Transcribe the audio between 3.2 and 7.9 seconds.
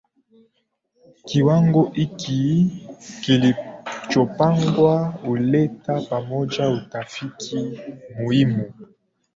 kilichopangwa huleta pamoja utafiti